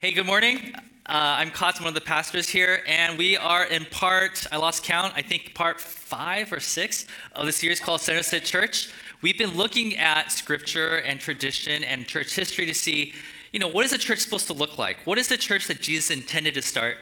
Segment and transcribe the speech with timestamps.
[0.00, 0.76] Hey, good morning.
[0.76, 0.78] Uh,
[1.08, 5.12] I'm Kotz, one of the pastors here, and we are in part, I lost count,
[5.16, 8.92] I think part five or six of the series called Center Church.
[9.22, 13.12] We've been looking at scripture and tradition and church history to see,
[13.52, 14.98] you know, what is a church supposed to look like?
[15.04, 16.98] What is the church that Jesus intended to start?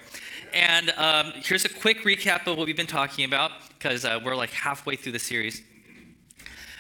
[0.55, 4.37] And um, here's a quick recap of what we've been talking about, because uh, we're
[4.37, 5.61] like halfway through the series.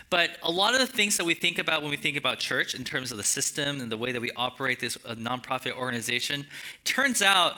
[0.08, 2.74] But a lot of the things that we think about when we think about church
[2.74, 6.46] in terms of the system and the way that we operate this uh, nonprofit organization,
[6.84, 7.54] turns out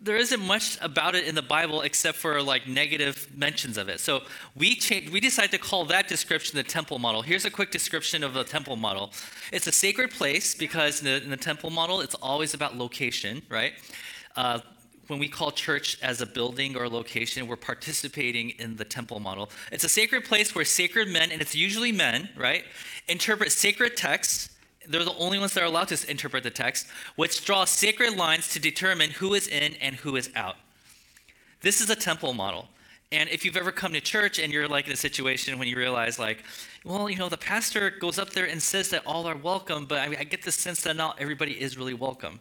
[0.00, 3.98] there isn't much about it in the Bible except for like negative mentions of it.
[3.98, 4.22] So
[4.54, 7.22] we changed, we decided to call that description the temple model.
[7.22, 9.12] Here's a quick description of the temple model.
[9.52, 13.42] It's a sacred place because in the, in the temple model, it's always about location,
[13.48, 13.72] right?
[14.36, 14.60] Uh,
[15.08, 19.18] when we call church as a building or a location, we're participating in the temple
[19.18, 19.50] model.
[19.72, 22.64] It's a sacred place where sacred men, and it's usually men, right,
[23.08, 24.50] interpret sacred texts.
[24.86, 26.86] They're the only ones that are allowed to interpret the text,
[27.16, 30.56] which draw sacred lines to determine who is in and who is out.
[31.62, 32.68] This is a temple model.
[33.10, 35.76] And if you've ever come to church and you're like in a situation when you
[35.76, 36.44] realize, like,
[36.84, 39.98] well, you know, the pastor goes up there and says that all are welcome, but
[39.98, 42.40] I, I get the sense that not everybody is really welcome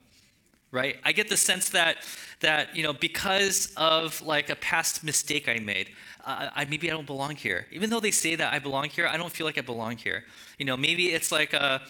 [0.71, 0.97] right?
[1.03, 1.97] I get the sense that
[2.39, 5.89] that you know because of like a past mistake I made,
[6.25, 7.67] uh, I maybe I don't belong here.
[7.71, 10.25] Even though they say that I belong here, I don't feel like I belong here.
[10.57, 11.81] You know, maybe it's like a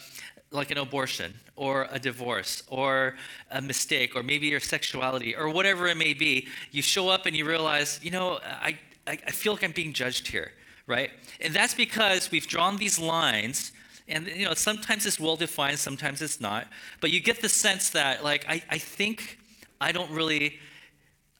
[0.51, 3.15] like an abortion or a divorce or
[3.51, 6.47] a mistake or maybe your sexuality or whatever it may be.
[6.71, 9.93] You show up and you realize, you know, I I, I feel like I'm being
[9.93, 10.51] judged here,
[10.85, 11.11] right?
[11.41, 13.71] And that's because we've drawn these lines
[14.07, 16.67] and you know sometimes it's well defined sometimes it's not.
[17.01, 19.39] But you get the sense that like i, I think
[19.79, 20.59] i don't really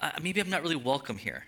[0.01, 1.43] uh, maybe i'm not really welcome here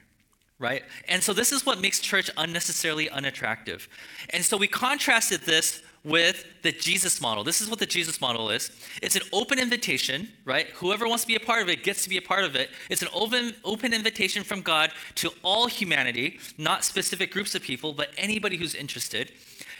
[0.59, 0.83] right?
[1.07, 3.87] And so this is what makes church unnecessarily unattractive.
[4.31, 7.43] And so we contrasted this with the jesus model.
[7.43, 8.71] This is what the jesus model is.
[9.01, 10.67] It's an open invitation right?
[10.75, 12.69] Whoever wants to be a part of it gets to be a part of it.
[12.89, 17.91] It's an open open invitation from god to all humanity not specific groups of people
[17.91, 19.33] but anybody who's interested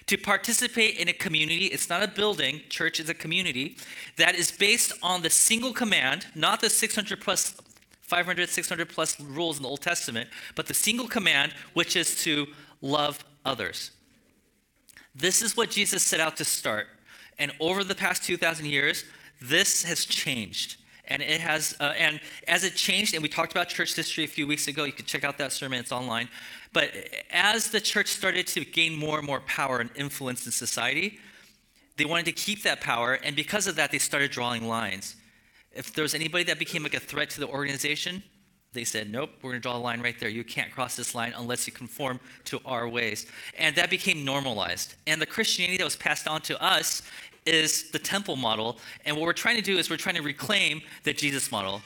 [0.10, 1.66] to participate in a community.
[1.66, 3.78] It's not a building, church is a community
[4.18, 7.56] that is based on the single command, not the 600 plus
[8.02, 12.48] 500, 600 plus rules in the Old Testament, but the single command, which is to
[12.82, 13.92] love others.
[15.14, 16.88] This is what Jesus set out to start.
[17.38, 19.04] And over the past 2,000 years,
[19.40, 20.78] this has changed.
[21.10, 24.28] And it has, uh, and as it changed, and we talked about church history a
[24.28, 26.30] few weeks ago, you can check out that sermon, it's online.
[26.72, 26.92] But
[27.32, 31.20] as the church started to gain more and more power and influence in society,
[31.98, 35.16] they wanted to keep that power, and because of that, they started drawing lines.
[35.72, 38.24] If there was anybody that became like a threat to the organization,
[38.72, 40.30] they said, nope, we're going to draw a line right there.
[40.30, 43.26] You can't cross this line unless you conform to our ways.
[43.58, 44.94] And that became normalized.
[45.08, 47.02] And the Christianity that was passed on to us
[47.46, 48.78] is the temple model.
[49.06, 51.82] And what we're trying to do is we're trying to reclaim the Jesus model.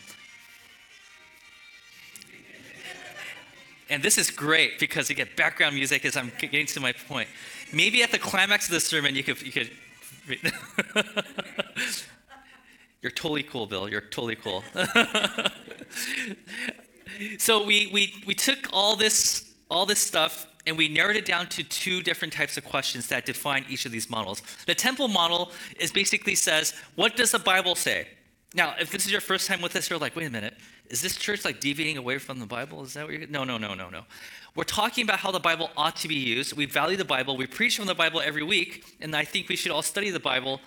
[3.90, 7.28] And this is great because you get background music as I'm getting to my point.
[7.72, 9.70] Maybe at the climax of the sermon, you could, you could
[13.02, 13.90] You're totally cool, Bill.
[13.90, 14.64] You're totally cool.
[17.38, 21.48] so we, we, we took all this, all this stuff and we narrowed it down
[21.48, 24.42] to two different types of questions that define each of these models.
[24.66, 28.08] The temple model is basically says, what does the Bible say?
[28.56, 30.56] Now, if this is your first time with us, you're like, wait a minute,
[30.90, 32.84] is this church like deviating away from the Bible?
[32.84, 33.28] Is that what you're?
[33.28, 34.04] No, no, no, no, no.
[34.56, 36.56] We're talking about how the Bible ought to be used.
[36.56, 37.36] We value the Bible.
[37.36, 40.20] We preach from the Bible every week, and I think we should all study the
[40.20, 40.62] Bible.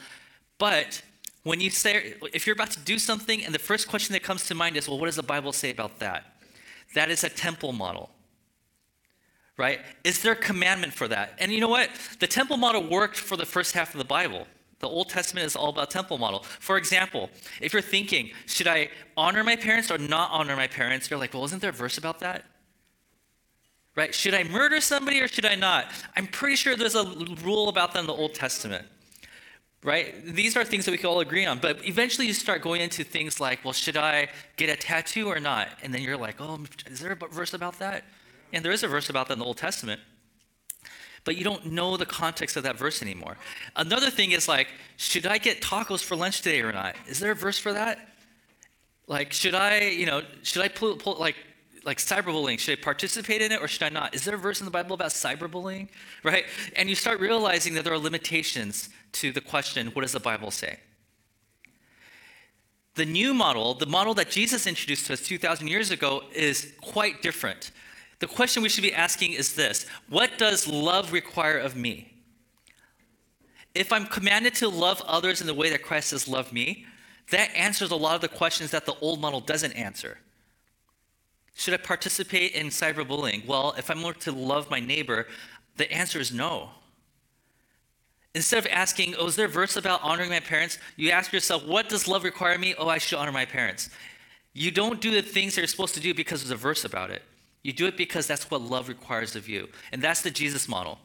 [0.58, 1.02] But
[1.44, 4.46] when you say, if you're about to do something, and the first question that comes
[4.46, 6.24] to mind is, well, what does the Bible say about that?
[6.94, 8.10] That is a temple model
[9.56, 9.80] right?
[10.04, 11.34] Is there a commandment for that?
[11.38, 11.90] And you know what?
[12.20, 14.46] The temple model worked for the first half of the Bible.
[14.80, 16.40] The Old Testament is all about temple model.
[16.60, 17.30] For example,
[17.62, 21.10] if you're thinking, should I honor my parents or not honor my parents?
[21.10, 22.44] You're like, well, isn't there a verse about that?
[23.94, 24.14] Right?
[24.14, 25.86] Should I murder somebody or should I not?
[26.14, 27.04] I'm pretty sure there's a
[27.42, 28.84] rule about that in the Old Testament.
[29.82, 30.22] Right?
[30.26, 31.58] These are things that we can all agree on.
[31.58, 35.40] But eventually you start going into things like, well, should I get a tattoo or
[35.40, 35.68] not?
[35.82, 36.60] And then you're like, oh,
[36.90, 38.04] is there a verse about that?
[38.52, 40.00] And there is a verse about that in the Old Testament
[41.26, 43.36] but you don't know the context of that verse anymore.
[43.74, 46.94] Another thing is like, should I get tacos for lunch today or not?
[47.08, 47.98] Is there a verse for that?
[49.08, 51.34] Like, should I, you know, should I pull, pull like,
[51.84, 52.60] like cyberbullying?
[52.60, 54.14] Should I participate in it or should I not?
[54.14, 55.88] Is there a verse in the Bible about cyberbullying?
[56.22, 56.44] Right?
[56.76, 60.52] And you start realizing that there are limitations to the question, what does the Bible
[60.52, 60.78] say?
[62.94, 67.20] The new model, the model that Jesus introduced to us 2,000 years ago, is quite
[67.20, 67.72] different.
[68.18, 72.12] The question we should be asking is this What does love require of me?
[73.74, 76.86] If I'm commanded to love others in the way that Christ has loved me,
[77.30, 80.18] that answers a lot of the questions that the old model doesn't answer.
[81.54, 83.46] Should I participate in cyberbullying?
[83.46, 85.26] Well, if I'm learning to love my neighbor,
[85.76, 86.70] the answer is no.
[88.34, 90.78] Instead of asking, oh, is there a verse about honoring my parents?
[90.96, 92.74] You ask yourself, what does love require of me?
[92.76, 93.88] Oh, I should honor my parents.
[94.52, 97.10] You don't do the things that you're supposed to do because there's a verse about
[97.10, 97.22] it.
[97.66, 99.68] You do it because that's what love requires of you.
[99.90, 101.00] And that's the Jesus model.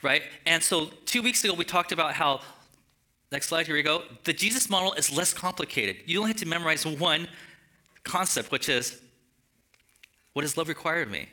[0.00, 0.22] Right?
[0.46, 2.40] And so two weeks ago, we talked about how,
[3.30, 4.04] next slide, here we go.
[4.24, 5.96] The Jesus model is less complicated.
[6.06, 7.28] You only have to memorize one
[8.02, 8.98] concept, which is
[10.32, 11.28] what does love require of me?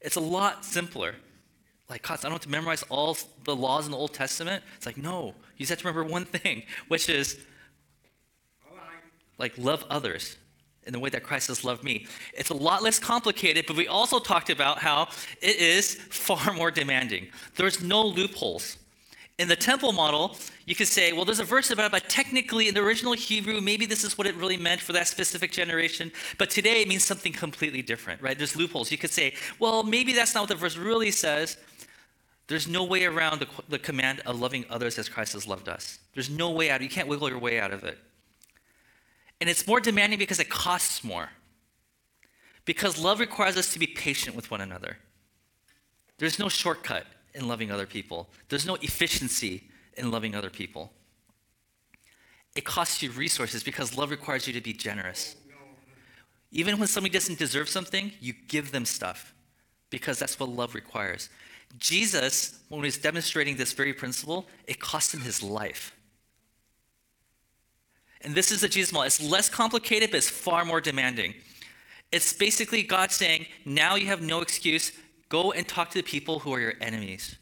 [0.00, 1.16] It's a lot simpler.
[1.90, 4.62] Like, God, I don't have to memorize all the laws in the Old Testament.
[4.76, 7.40] It's like, no, you just have to remember one thing, which is
[9.36, 10.36] like love others
[10.88, 12.06] in the way that Christ has loved me.
[12.32, 15.08] It's a lot less complicated, but we also talked about how
[15.42, 17.28] it is far more demanding.
[17.56, 18.78] There's no loopholes.
[19.38, 22.68] In the temple model, you could say, well, there's a verse about it, but technically
[22.68, 26.10] in the original Hebrew, maybe this is what it really meant for that specific generation.
[26.38, 28.36] But today it means something completely different, right?
[28.36, 28.90] There's loopholes.
[28.90, 31.58] You could say, well, maybe that's not what the verse really says.
[32.48, 35.98] There's no way around the, the command of loving others as Christ has loved us.
[36.14, 36.80] There's no way out.
[36.80, 37.98] You can't wiggle your way out of it.
[39.40, 41.30] And it's more demanding because it costs more.
[42.64, 44.98] Because love requires us to be patient with one another.
[46.18, 49.64] There's no shortcut in loving other people, there's no efficiency
[49.96, 50.92] in loving other people.
[52.56, 55.36] It costs you resources because love requires you to be generous.
[56.50, 59.34] Even when somebody doesn't deserve something, you give them stuff
[59.90, 61.28] because that's what love requires.
[61.78, 65.94] Jesus, when he was demonstrating this very principle, it cost him his life.
[68.22, 69.06] And this is the Jesus model.
[69.06, 71.34] It's less complicated, but it's far more demanding.
[72.10, 74.92] It's basically God saying, now you have no excuse.
[75.28, 77.36] Go and talk to the people who are your enemies.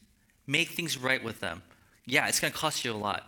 [0.46, 1.62] Make things right with them.
[2.04, 3.26] Yeah, it's going to cost you a lot.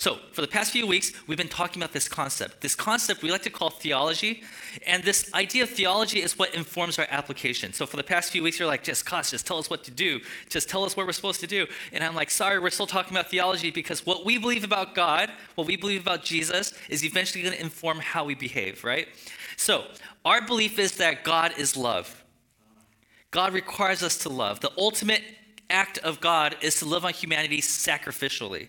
[0.00, 2.60] So, for the past few weeks, we've been talking about this concept.
[2.60, 4.44] This concept we like to call theology,
[4.86, 7.72] and this idea of theology is what informs our application.
[7.72, 9.90] So, for the past few weeks, you're like, just Koss, just tell us what to
[9.90, 10.20] do.
[10.50, 11.66] Just tell us what we're supposed to do.
[11.92, 15.32] And I'm like, sorry, we're still talking about theology because what we believe about God,
[15.56, 19.08] what we believe about Jesus, is eventually going to inform how we behave, right?
[19.56, 19.84] So,
[20.24, 22.24] our belief is that God is love.
[23.32, 24.60] God requires us to love.
[24.60, 25.24] The ultimate
[25.68, 28.68] act of God is to love on humanity sacrificially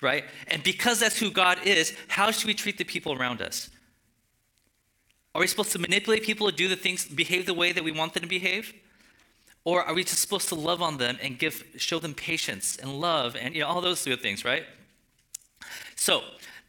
[0.00, 0.24] right?
[0.46, 3.70] And because that's who God is, how should we treat the people around us?
[5.34, 7.92] Are we supposed to manipulate people to do the things, behave the way that we
[7.92, 8.72] want them to behave?
[9.64, 13.00] Or are we just supposed to love on them and give, show them patience and
[13.00, 14.64] love and you know, all those good things, right?
[15.96, 16.22] So,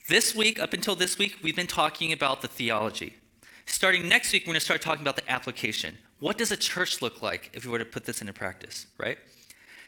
[0.10, 3.16] this week, up until this week, we've been talking about the theology.
[3.68, 5.98] Starting next week, we're going to start talking about the application.
[6.20, 9.20] What does a church look like if we were to put this into practice, right?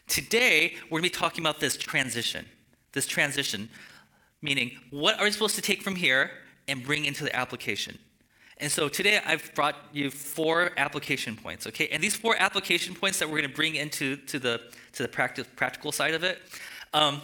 [0.07, 2.45] Today, we're going to be talking about this transition
[2.93, 3.69] this transition,
[4.41, 6.31] meaning what are we supposed to take from here
[6.67, 7.97] and bring into the application?
[8.57, 11.87] And so today I've brought you four application points, okay?
[11.91, 14.61] And these four application points that we're going to bring into to the
[14.93, 16.39] to the practice, practical side of it,
[16.93, 17.21] um,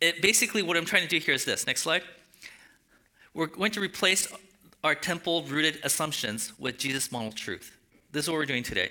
[0.00, 1.66] it, basically what I'm trying to do here is this.
[1.66, 2.02] Next slide.
[3.34, 4.28] We're going to replace
[4.82, 7.76] our temple-rooted assumptions with Jesus model truth.
[8.12, 8.90] This is what we're doing today.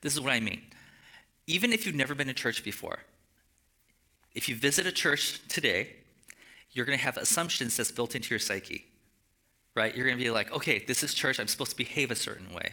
[0.00, 0.62] This is what I mean.
[1.46, 2.98] Even if you've never been to church before,
[4.34, 5.96] if you visit a church today,
[6.72, 8.86] you're going to have assumptions that's built into your psyche,
[9.74, 9.94] right?
[9.94, 11.38] You're going to be like, okay, this is church.
[11.38, 12.72] I'm supposed to behave a certain way,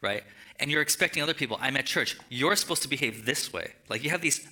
[0.00, 0.22] right?
[0.60, 1.58] And you're expecting other people.
[1.60, 2.16] I'm at church.
[2.28, 3.72] You're supposed to behave this way.
[3.88, 4.46] Like you have these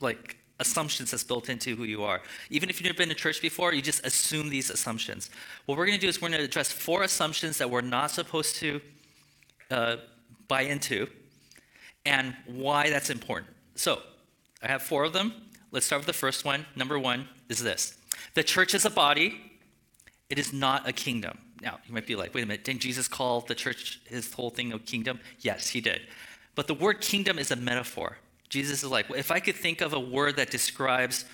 [0.00, 2.20] like assumptions that's built into who you are.
[2.50, 5.30] Even if you've never been to church before, you just assume these assumptions.
[5.66, 8.10] What we're going to do is we're going to address four assumptions that we're not
[8.10, 8.80] supposed to
[9.70, 9.96] uh,
[10.46, 11.08] buy into,
[12.04, 13.50] and why that's important.
[13.74, 14.00] So
[14.62, 15.32] I have four of them.
[15.72, 16.66] Let's start with the first one.
[16.74, 17.96] Number one is this
[18.34, 19.40] The church is a body,
[20.28, 21.38] it is not a kingdom.
[21.62, 24.50] Now, you might be like, wait a minute, didn't Jesus call the church his whole
[24.50, 25.20] thing a kingdom?
[25.40, 26.00] Yes, he did.
[26.54, 28.16] But the word kingdom is a metaphor.
[28.48, 31.26] Jesus is like, well, if I could think of a word that describes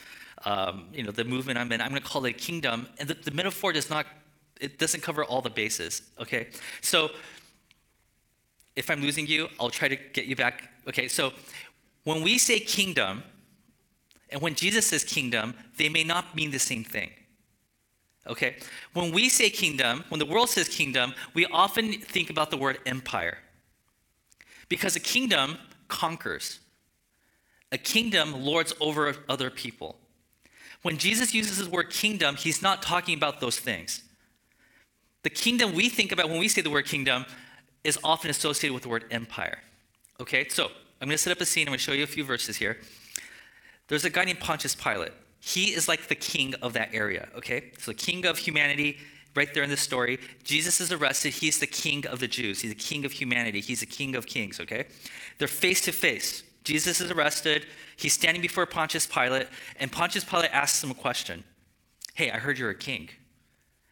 [0.44, 2.88] um, you know, the movement I'm in, I'm going to call it a kingdom.
[2.98, 4.06] And the, the metaphor does not,
[4.60, 6.48] it doesn't cover all the bases, okay?
[6.82, 7.10] So
[8.74, 10.68] if I'm losing you, I'll try to get you back.
[10.88, 11.32] Okay, so
[12.04, 13.22] when we say kingdom,
[14.30, 17.10] and when Jesus says kingdom, they may not mean the same thing.
[18.26, 18.56] Okay?
[18.92, 22.78] When we say kingdom, when the world says kingdom, we often think about the word
[22.86, 23.38] empire.
[24.68, 26.58] Because a kingdom conquers,
[27.70, 29.96] a kingdom lords over other people.
[30.82, 34.02] When Jesus uses the word kingdom, he's not talking about those things.
[35.22, 37.26] The kingdom we think about when we say the word kingdom
[37.84, 39.58] is often associated with the word empire.
[40.20, 40.66] Okay, so
[41.00, 41.66] I'm going to set up a scene.
[41.66, 42.78] I'm going to show you a few verses here.
[43.88, 45.12] There's a guy named Pontius Pilate.
[45.40, 47.70] He is like the king of that area, okay?
[47.78, 48.98] So, the king of humanity,
[49.36, 50.18] right there in this story.
[50.42, 51.34] Jesus is arrested.
[51.34, 52.62] He's the king of the Jews.
[52.62, 53.60] He's the king of humanity.
[53.60, 54.86] He's the king of kings, okay?
[55.38, 56.42] They're face to face.
[56.64, 57.66] Jesus is arrested.
[57.96, 59.46] He's standing before Pontius Pilate,
[59.78, 61.44] and Pontius Pilate asks him a question
[62.14, 63.10] Hey, I heard you're a king.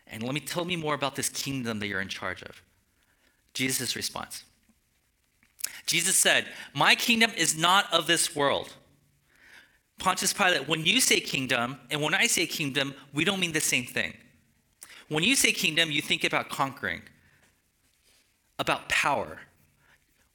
[0.07, 2.63] And let me tell me more about this kingdom that you're in charge of.
[3.53, 4.45] Jesus' response
[5.87, 8.73] Jesus said, My kingdom is not of this world.
[9.99, 13.61] Pontius Pilate, when you say kingdom and when I say kingdom, we don't mean the
[13.61, 14.15] same thing.
[15.09, 17.03] When you say kingdom, you think about conquering,
[18.59, 19.39] about power.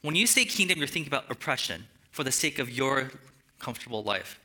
[0.02, 3.12] When you say kingdom, you're thinking about oppression for the sake of your
[3.60, 4.40] comfortable life,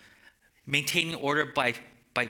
[0.66, 1.74] maintaining order by,
[2.14, 2.28] by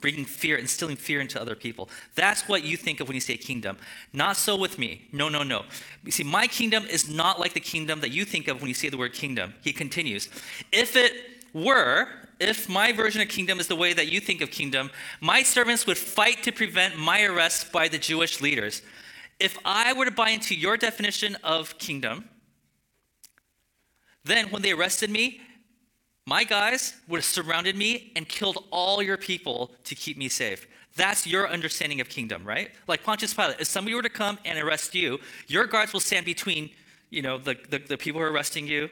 [0.00, 1.88] bringing fear, instilling fear into other people.
[2.14, 3.78] That's what you think of when you say kingdom.
[4.12, 5.08] Not so with me.
[5.12, 5.64] No, no, no.
[6.04, 8.74] You see, my kingdom is not like the kingdom that you think of when you
[8.74, 9.54] say the word kingdom.
[9.62, 10.28] He continues.
[10.72, 11.12] If it
[11.52, 12.08] were,
[12.40, 14.90] if my version of kingdom is the way that you think of kingdom,
[15.20, 18.82] my servants would fight to prevent my arrest by the Jewish leaders.
[19.38, 22.28] If I were to buy into your definition of kingdom,
[24.24, 25.40] then when they arrested me,
[26.26, 30.68] my guys would have surrounded me and killed all your people to keep me safe.
[30.94, 32.70] That's your understanding of kingdom, right?
[32.86, 35.18] Like Pontius Pilate, if somebody were to come and arrest you,
[35.48, 36.70] your guards will stand between,
[37.10, 38.90] you know, the, the, the people who are arresting you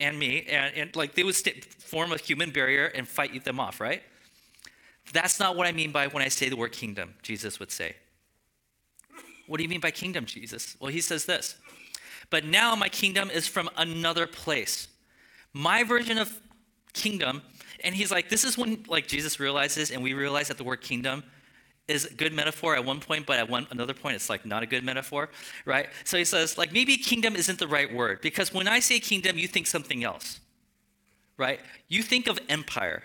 [0.00, 3.60] and me, and, and like they would st- form a human barrier and fight them
[3.60, 4.02] off, right?
[5.12, 7.96] That's not what I mean by when I say the word kingdom, Jesus would say.
[9.46, 10.76] What do you mean by kingdom, Jesus?
[10.80, 11.56] Well, he says this.
[12.30, 14.88] But now my kingdom is from another place.
[15.52, 16.32] My version of
[16.92, 17.42] kingdom,
[17.82, 20.80] and he's like, this is when like Jesus realizes, and we realize that the word
[20.80, 21.24] kingdom
[21.90, 24.62] is a good metaphor at one point, but at one another point, it's like not
[24.62, 25.28] a good metaphor,
[25.64, 25.88] right?
[26.04, 29.36] So he says, like, maybe kingdom isn't the right word because when I say kingdom,
[29.36, 30.40] you think something else,
[31.36, 31.60] right?
[31.88, 33.02] You think of empire.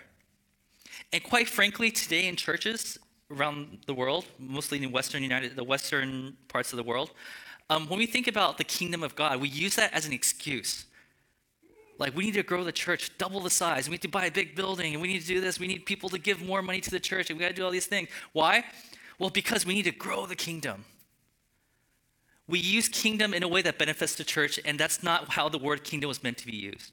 [1.12, 2.98] And quite frankly, today in churches
[3.30, 7.10] around the world, mostly in Western United, the Western parts of the world,
[7.68, 10.86] um, when we think about the kingdom of God, we use that as an excuse.
[11.98, 13.88] Like, we need to grow the church, double the size.
[13.88, 15.58] We need to buy a big building, and we need to do this.
[15.58, 17.64] We need people to give more money to the church, and we got to do
[17.64, 18.08] all these things.
[18.32, 18.64] Why?
[19.18, 20.84] Well, because we need to grow the kingdom.
[22.46, 25.58] We use kingdom in a way that benefits the church, and that's not how the
[25.58, 26.92] word kingdom was meant to be used.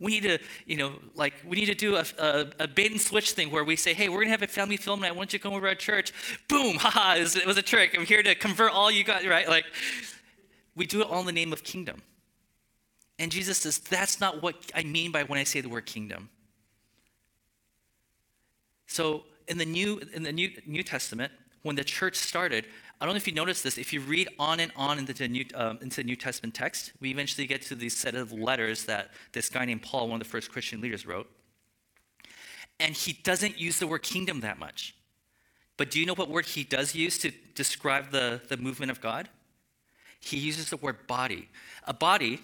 [0.00, 3.00] We need to, you know, like, we need to do a, a, a bait and
[3.00, 5.10] switch thing where we say, hey, we're going to have a family film night.
[5.10, 6.12] Why don't you come over to our church?
[6.46, 7.96] Boom, haha, it was, it was a trick.
[7.98, 9.48] I'm here to convert all you got, right?
[9.48, 9.64] Like,
[10.76, 12.00] we do it all in the name of kingdom.
[13.18, 16.28] And Jesus says, that's not what I mean by when I say the word kingdom.
[18.86, 21.32] So in the New, in the New, New Testament,
[21.62, 22.66] when the church started,
[23.00, 25.28] I don't know if you noticed this, if you read on and on into the
[25.28, 28.84] New, um, into the New Testament text, we eventually get to these set of letters
[28.84, 31.28] that this guy named Paul, one of the first Christian leaders, wrote.
[32.80, 34.94] And he doesn't use the word kingdom that much.
[35.76, 39.00] But do you know what word he does use to describe the, the movement of
[39.00, 39.28] God?
[40.20, 41.48] He uses the word body.
[41.84, 42.40] A body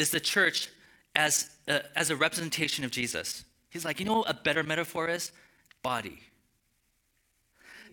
[0.00, 0.68] is the church
[1.14, 3.44] as a, as a representation of Jesus.
[3.70, 5.32] He's like, you know what a better metaphor is?
[5.82, 6.20] Body.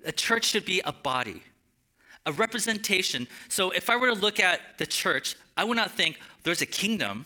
[0.05, 1.41] A church should be a body,
[2.25, 3.27] a representation.
[3.49, 6.65] So if I were to look at the church, I would not think there's a
[6.65, 7.25] kingdom.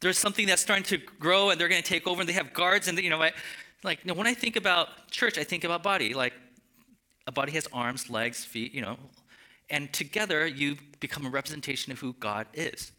[0.00, 2.52] There's something that's starting to grow and they're going to take over and they have
[2.52, 3.32] guards and, you know, I,
[3.82, 6.14] like, no, when I think about church, I think about body.
[6.14, 6.34] Like,
[7.26, 8.96] a body has arms, legs, feet, you know,
[9.68, 12.92] and together you become a representation of who God is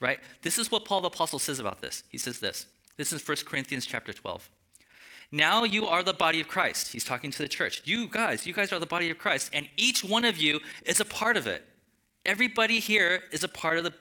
[0.00, 0.18] right?
[0.42, 2.02] This is what Paul the Apostle says about this.
[2.08, 2.66] He says this.
[2.96, 4.50] This is 1 Corinthians chapter 12.
[5.32, 6.92] Now you are the body of Christ.
[6.92, 7.82] He's talking to the church.
[7.84, 10.98] You guys, you guys are the body of Christ, and each one of you is
[10.98, 11.64] a part of it.
[12.26, 13.94] Everybody here is a part of the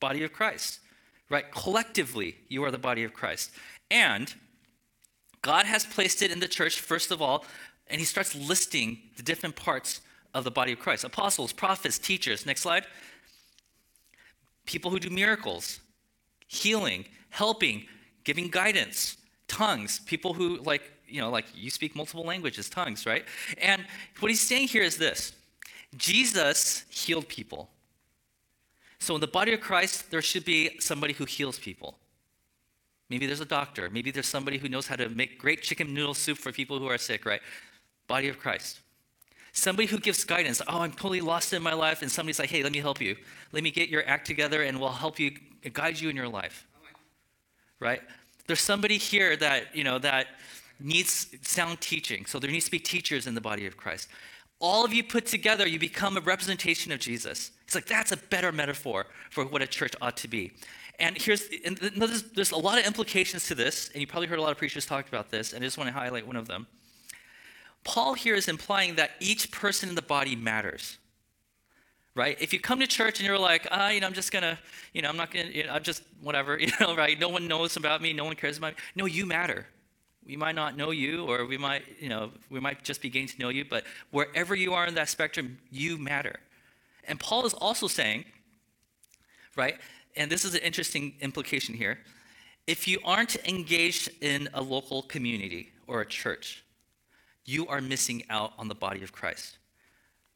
[0.00, 0.80] body of Christ,
[1.28, 1.50] right?
[1.52, 3.50] Collectively, you are the body of Christ.
[3.90, 4.34] And
[5.42, 7.44] God has placed it in the church, first of all,
[7.88, 10.00] and he starts listing the different parts
[10.34, 12.46] of the body of Christ apostles, prophets, teachers.
[12.46, 12.86] Next slide
[14.66, 15.80] people who do miracles,
[16.46, 17.86] healing, helping,
[18.24, 19.16] giving guidance,
[19.48, 23.24] tongues, people who like, you know, like you speak multiple languages, tongues, right?
[23.58, 23.84] And
[24.20, 25.32] what he's saying here is this
[25.96, 27.70] Jesus healed people.
[28.98, 31.98] So in the body of Christ, there should be somebody who heals people.
[33.08, 33.88] Maybe there's a doctor.
[33.88, 36.88] Maybe there's somebody who knows how to make great chicken noodle soup for people who
[36.88, 37.40] are sick, right?
[38.08, 38.80] Body of Christ.
[39.56, 40.60] Somebody who gives guidance.
[40.68, 42.02] Oh, I'm totally lost in my life.
[42.02, 43.16] And somebody's like, hey, let me help you.
[43.52, 45.32] Let me get your act together and we'll help you,
[45.72, 46.66] guide you in your life.
[47.80, 48.02] Right?
[48.46, 50.26] There's somebody here that, you know, that
[50.78, 52.26] needs sound teaching.
[52.26, 54.08] So there needs to be teachers in the body of Christ.
[54.60, 57.50] All of you put together, you become a representation of Jesus.
[57.64, 60.52] It's like that's a better metaphor for what a church ought to be.
[60.98, 64.38] And here's, and there's, there's a lot of implications to this, and you probably heard
[64.38, 66.46] a lot of preachers talk about this, and I just want to highlight one of
[66.46, 66.66] them.
[67.96, 70.98] Paul here is implying that each person in the body matters
[72.14, 72.38] right?
[72.40, 74.58] If you come to church and you're like, ah, you know, I'm just gonna,
[74.94, 77.18] you know, I'm not gonna, you know, I'm just whatever, you know, right?
[77.18, 78.78] No one knows about me, no one cares about me.
[78.94, 79.66] No, you matter.
[80.26, 83.28] We might not know you, or we might, you know, we might just be getting
[83.28, 86.36] to know you, but wherever you are in that spectrum, you matter.
[87.04, 88.24] And Paul is also saying,
[89.56, 89.76] right,
[90.16, 91.98] and this is an interesting implication here.
[92.66, 96.62] If you aren't engaged in a local community or a church,
[97.46, 99.56] you are missing out on the body of Christ.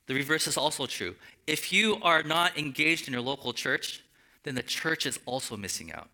[0.07, 1.15] The reverse is also true.
[1.47, 4.03] If you are not engaged in your local church,
[4.45, 6.09] then the church is also missing out.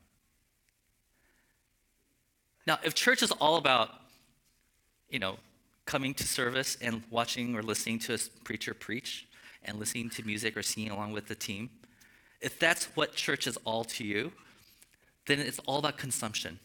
[2.67, 3.91] Now, if church is all about,
[5.09, 5.37] you know,
[5.85, 9.29] coming to service and watching or listening to a preacher preach
[9.65, 11.71] and listening to music or singing along with the team,
[12.41, 14.33] if that's what church is all to you,
[15.27, 16.59] then it's all about consumption.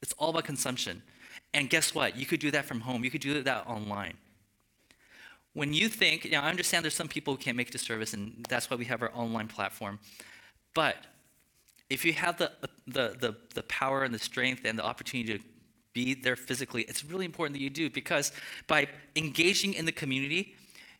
[0.00, 1.02] It's all about consumption.
[1.52, 2.16] And guess what?
[2.16, 3.04] You could do that from home.
[3.04, 4.14] You could do that online.
[5.52, 8.14] When you think, you know, I understand there's some people who can't make to service,
[8.14, 9.98] and that's why we have our online platform.
[10.74, 10.96] But
[11.88, 12.52] if you have the,
[12.86, 15.44] the, the, the power and the strength and the opportunity to
[15.92, 18.30] be there physically, it's really important that you do because
[18.68, 20.54] by engaging in the community,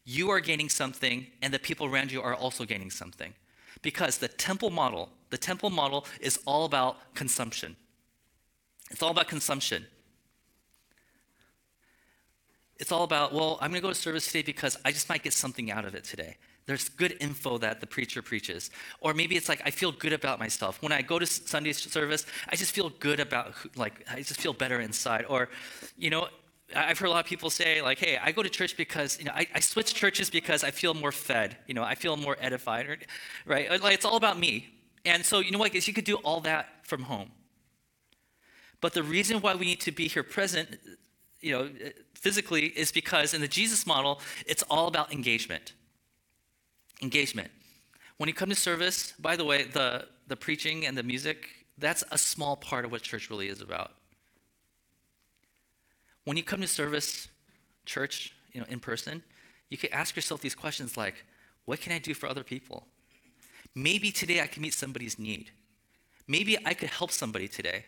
[0.05, 3.33] you are gaining something, and the people around you are also gaining something.
[3.83, 7.77] Because the temple model, the temple model is all about consumption.
[8.91, 9.87] It's all about consumption.
[12.81, 15.23] It's all about, well, I'm going to go to service today because I just might
[15.23, 16.39] get something out of it today.
[16.65, 18.71] There's good info that the preacher preaches.
[19.01, 20.81] Or maybe it's like, I feel good about myself.
[20.83, 24.55] When I go to Sunday service, I just feel good about, like, I just feel
[24.55, 25.27] better inside.
[25.29, 25.51] Or,
[25.99, 26.29] you know,
[26.75, 29.27] I've heard a lot of people say, like, hey, I go to church because, you
[29.27, 31.59] know, I, I switch churches because I feel more fed.
[31.67, 33.07] You know, I feel more edified,
[33.45, 33.71] right?
[33.83, 34.69] Like, it's all about me.
[35.05, 37.33] And so, you know what, you could do all that from home.
[38.81, 40.79] But the reason why we need to be here present
[41.41, 41.71] you know,
[42.15, 45.73] physically is because in the Jesus model, it's all about engagement.
[47.03, 47.51] Engagement.
[48.19, 51.49] When you come to service, by the way, the, the preaching and the music,
[51.79, 53.93] that's a small part of what church really is about.
[56.25, 57.29] When you come to service,
[57.87, 59.23] church, you know, in person,
[59.71, 61.25] you can ask yourself these questions like,
[61.65, 62.87] what can I do for other people?
[63.75, 65.51] Maybe today I can meet somebody's need.
[66.27, 67.87] Maybe I could help somebody today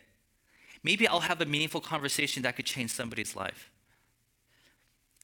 [0.83, 3.69] maybe I'll have a meaningful conversation that could change somebody's life.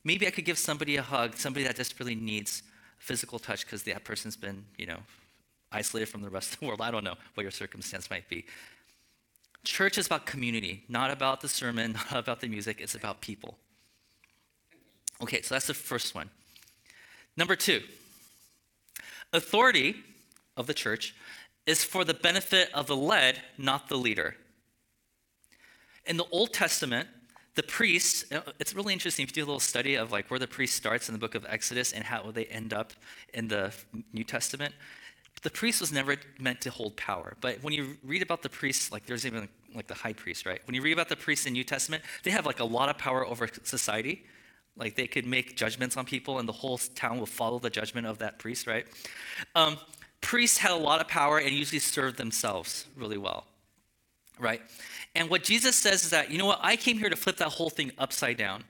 [0.04, 2.64] Maybe I could give somebody a hug, somebody that desperately needs
[3.00, 5.00] physical touch because that person's been, you know,
[5.72, 6.82] isolated from the rest of the world.
[6.82, 8.46] I don't know what your circumstance might be.
[9.64, 13.58] Church is about community, not about the sermon, not about the music, it's about people.
[15.22, 16.30] Okay, so that's the first one.
[17.36, 17.82] Number two,
[19.34, 19.96] authority
[20.56, 21.16] of the church
[21.66, 24.36] is for the benefit of the led, not the leader.
[26.10, 27.08] In the Old Testament,
[27.54, 28.26] the priests,
[28.60, 31.08] it's really interesting if you do a little study of like where the priest starts
[31.08, 32.94] in the book of Exodus and how they end up
[33.34, 33.72] in the
[34.12, 34.74] New Testament.
[35.44, 37.38] The priest was never meant to hold power.
[37.40, 40.62] But when you read about the priests, like there's even like the high priest, right?
[40.66, 42.98] When you read about the priests in New Testament, they have like a lot of
[42.98, 44.26] power over society.
[44.76, 48.08] Like they could make judgments on people, and the whole town will follow the judgment
[48.08, 48.88] of that priest, right?
[49.54, 49.78] Um,
[50.22, 53.46] priests had a lot of power and usually served themselves really well,
[54.40, 54.62] right?
[55.16, 57.50] And what Jesus says is that, you know what, I came here to flip that
[57.50, 58.64] whole thing upside down.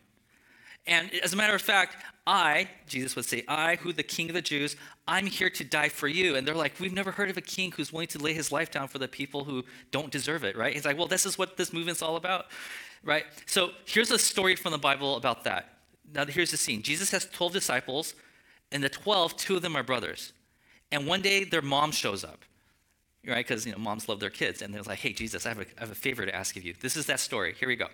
[0.87, 4.35] And as a matter of fact, I, Jesus would say, I, who the king of
[4.35, 4.75] the Jews,
[5.07, 6.35] I'm here to die for you.
[6.35, 8.71] And they're like, we've never heard of a king who's willing to lay his life
[8.71, 10.73] down for the people who don't deserve it, right?
[10.73, 12.45] He's like, well, this is what this movement's all about,
[13.03, 13.25] right?
[13.45, 15.79] So here's a story from the Bible about that.
[16.13, 18.15] Now, here's the scene Jesus has 12 disciples,
[18.71, 20.33] and the 12, two of them are brothers.
[20.91, 22.45] And one day their mom shows up
[23.27, 23.45] right?
[23.45, 25.65] Because you know, moms love their kids, and they're like, "Hey, Jesus, I have, a,
[25.77, 27.55] I have a favor to ask of you." This is that story.
[27.59, 27.87] Here we go.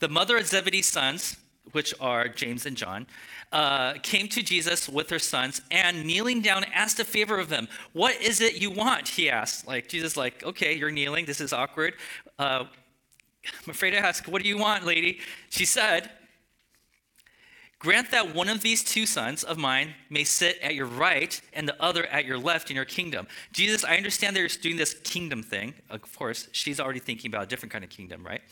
[0.00, 1.36] The mother of Zebedee's sons,
[1.72, 3.06] which are James and John,
[3.52, 7.68] uh, came to Jesus with her sons and kneeling down asked a favor of them.
[7.92, 9.08] What is it you want?
[9.08, 9.66] He asked.
[9.66, 11.24] Like Jesus, like, okay, you're kneeling.
[11.24, 11.94] This is awkward.
[12.38, 12.64] Uh,
[13.44, 14.26] I'm afraid to ask.
[14.26, 15.20] What do you want, lady?
[15.48, 16.10] She said,
[17.80, 21.66] Grant that one of these two sons of mine may sit at your right and
[21.66, 23.26] the other at your left in your kingdom.
[23.52, 25.72] Jesus, I understand that you're doing this kingdom thing.
[25.88, 28.42] Of course, she's already thinking about a different kind of kingdom, right?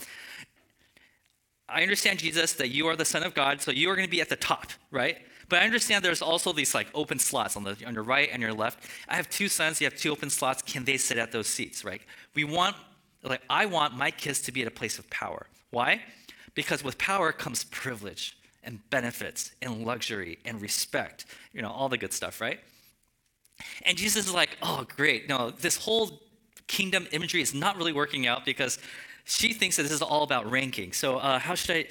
[1.69, 4.11] I understand, Jesus, that you are the Son of God, so you are going to
[4.11, 5.19] be at the top, right?
[5.51, 8.41] But I understand there's also these like open slots on the on your right and
[8.41, 8.89] your left.
[9.11, 10.63] I have two sons, you have two open slots.
[10.63, 12.01] Can they sit at those seats, right?
[12.35, 12.77] We want,
[13.23, 15.49] like, I want my kids to be at a place of power.
[15.69, 16.01] Why?
[16.55, 18.38] Because with power comes privilege
[18.69, 22.61] and benefits and luxury and respect, you know, all the good stuff, right?
[23.87, 25.27] And Jesus is like, oh, great.
[25.27, 26.21] No, this whole
[26.67, 28.79] kingdom imagery is not really working out because
[29.25, 30.93] she thinks that this is all about ranking.
[30.93, 31.87] So, uh, how should I,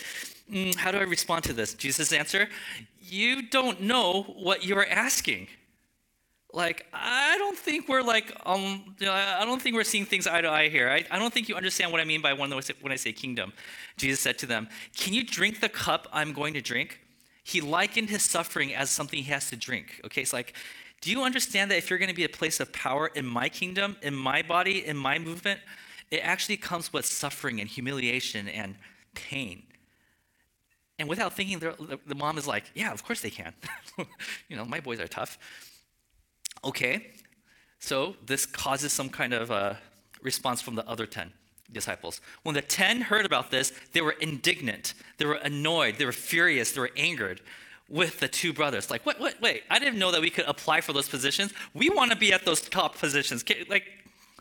[0.51, 1.73] mm, how do I respond to this?
[1.73, 2.47] Jesus' answer
[3.01, 5.47] You don't know what you are asking.
[6.53, 10.27] Like, I don't think we're like, um, you know, I don't think we're seeing things
[10.27, 10.89] eye to eye here.
[10.89, 13.51] I, I don't think you understand what I mean by say, when I say kingdom.
[13.97, 17.01] Jesus said to them, Can you drink the cup I'm going to drink?
[17.43, 20.01] He likened his suffering as something he has to drink.
[20.05, 20.53] Okay, it's like,
[21.01, 23.49] do you understand that if you're going to be a place of power in my
[23.49, 25.59] kingdom, in my body, in my movement,
[26.11, 28.75] it actually comes with suffering and humiliation and
[29.13, 29.63] pain.
[30.99, 33.53] And without thinking, the mom is like, yeah, of course they can.
[34.49, 35.37] you know, my boys are tough.
[36.67, 37.07] Okay,
[37.79, 39.75] so this causes some kind of uh,
[40.21, 41.31] response from the other 10
[41.71, 42.19] disciples.
[42.43, 46.73] When the 10 heard about this, they were indignant, they were annoyed, they were furious,
[46.73, 47.39] they were angered
[47.87, 48.91] with the two brothers.
[48.91, 51.53] Like, what, what, wait, I didn't know that we could apply for those positions.
[51.73, 53.45] We want to be at those top positions.
[53.69, 53.85] Like,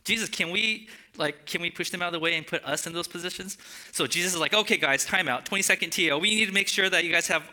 [0.02, 2.88] Jesus, can we like can we push them out of the way and put us
[2.88, 3.56] in those positions?
[3.92, 5.46] So Jesus is like, okay, guys, time out.
[5.46, 6.18] 20 second TO.
[6.18, 7.44] We need to make sure that you guys have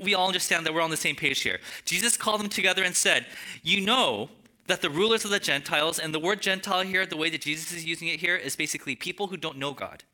[0.00, 1.60] we all understand that we're on the same page here.
[1.84, 3.26] Jesus called them together and said,
[3.62, 4.30] You know
[4.66, 7.72] that the rulers of the Gentiles, and the word Gentile here, the way that Jesus
[7.72, 10.04] is using it here, is basically people who don't know God.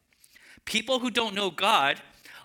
[0.65, 2.01] People who don't know God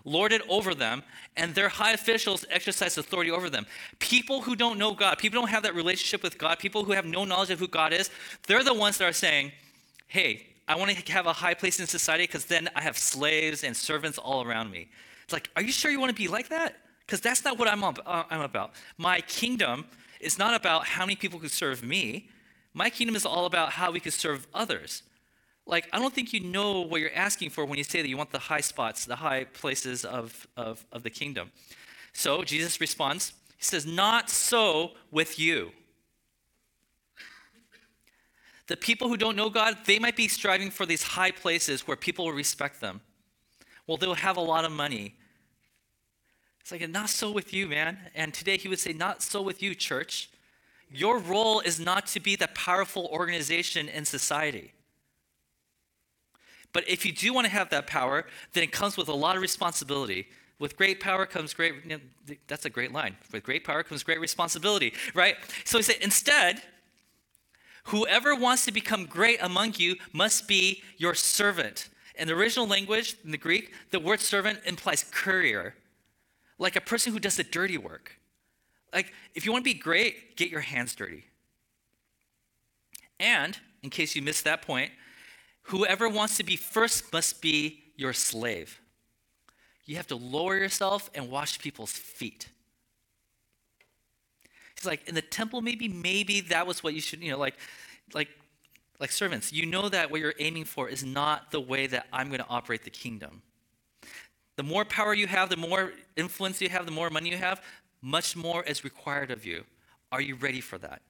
[0.06, 1.04] lord it over them,
[1.38, 3.66] and their high officials exercise authority over them.
[4.00, 7.06] People who don't know God, people don't have that relationship with God, people who have
[7.06, 8.10] no knowledge of who God is,
[8.48, 9.52] they're the ones that are saying,
[10.08, 13.64] hey, I want to have a high place in society because then I have slaves
[13.64, 14.90] and servants all around me.
[15.24, 16.76] It's like, are you sure you want to be like that?
[17.10, 18.74] Because that's not what I'm, uh, I'm about.
[19.00, 19.86] My kingdom
[20.20, 22.30] is not about how many people could serve me.
[22.76, 25.02] My kingdom is all about how we could serve others.
[25.66, 28.16] Like, I don't think you know what you're asking for when you say that you
[28.16, 31.50] want the high spots, the high places of, of, of the kingdom.
[32.14, 35.72] So Jesus responds, He says, Not so with you.
[38.68, 41.98] The people who don't know God, they might be striving for these high places where
[41.98, 43.02] people will respect them.
[43.88, 45.16] Well, they'll have a lot of money.
[46.62, 47.98] It's like, not so with you, man.
[48.14, 50.30] And today he would say, Not so with you, church.
[50.92, 54.74] Your role is not to be the powerful organization in society.
[56.74, 59.36] But if you do want to have that power, then it comes with a lot
[59.36, 60.28] of responsibility.
[60.60, 63.16] With great power comes great, you know, that's a great line.
[63.32, 65.36] With great power comes great responsibility, right?
[65.64, 66.62] So he said, instead,
[67.86, 71.90] whoever wants to become great among you must be your servant.
[72.16, 75.76] In the original language, in the Greek, the word servant implies courier,
[76.60, 78.20] like a person who does the dirty work.
[78.94, 81.26] Like, if you want to be great, get your hands dirty.
[83.20, 84.92] And, in case you missed that point,
[85.70, 88.82] Whoever wants to be first must be your slave.
[89.86, 92.50] You have to lower yourself and wash people's feet.
[94.76, 97.54] He's like, in the temple, maybe, maybe that was what you should, you know, like,
[98.16, 98.30] like,
[99.00, 99.54] like servants.
[99.54, 102.50] You know that what you're aiming for is not the way that I'm going to
[102.50, 103.44] operate the kingdom.
[104.60, 107.62] The more power you have, the more influence you have, the more money you have,
[108.02, 109.64] much more is required of you.
[110.12, 111.02] Are you ready for that?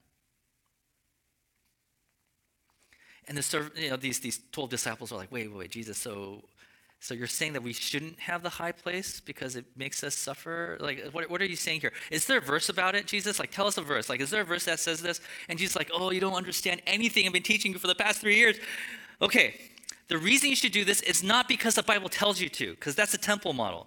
[3.26, 6.44] And the you know, these, these 12 disciples are like, wait, wait, wait, Jesus, so,
[7.00, 10.78] so you're saying that we shouldn't have the high place because it makes us suffer?
[10.78, 11.92] Like, what, what are you saying here?
[12.12, 13.40] Is there a verse about it, Jesus?
[13.40, 14.08] Like, tell us a verse.
[14.08, 15.20] Like, is there a verse that says this?
[15.48, 18.20] And Jesus like, oh, you don't understand anything I've been teaching you for the past
[18.20, 18.58] three years.
[19.20, 19.60] Okay,
[20.10, 22.96] the reason you should do this is not because the Bible tells you to, because
[22.96, 23.86] that's a temple model.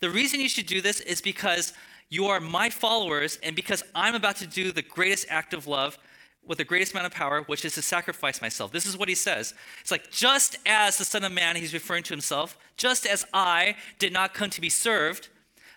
[0.00, 1.72] The reason you should do this is because
[2.08, 5.98] you are my followers and because I'm about to do the greatest act of love
[6.44, 8.72] with the greatest amount of power, which is to sacrifice myself.
[8.72, 9.54] This is what he says.
[9.80, 13.76] It's like, just as the Son of Man, he's referring to himself, just as I
[14.00, 15.28] did not come to be served,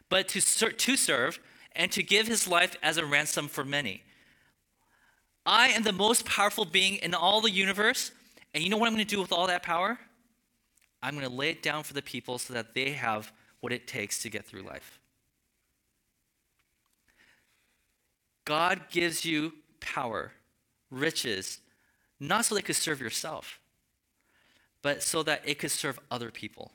[0.09, 1.39] but to, ser- to serve
[1.75, 4.01] and to give his life as a ransom for many.
[5.45, 8.11] I am the most powerful being in all the universe,
[8.55, 9.99] and you know what I'm going to do with all that power?
[11.03, 13.85] I'm going to lay it down for the people so that they have what it
[13.85, 14.99] takes to get through life.
[18.45, 20.31] God gives you power
[20.89, 21.59] riches,
[22.19, 23.59] not so they could serve yourself,
[24.81, 26.71] but so that it could serve other people.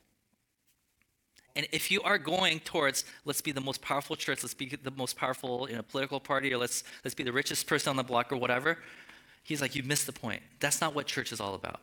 [1.56, 4.90] And if you are going towards, let's be the most powerful church, let's be the
[4.92, 8.04] most powerful in a political party, or let's, let's be the richest person on the
[8.04, 8.78] block, or whatever,
[9.42, 10.42] he's like, you missed the point.
[10.60, 11.80] That's not what church is all about.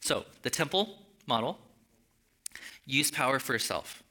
[0.00, 1.58] So, the temple model
[2.86, 4.02] use power for yourself.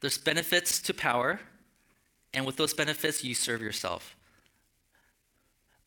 [0.00, 1.40] There's benefits to power,
[2.32, 4.14] and with those benefits, you serve yourself.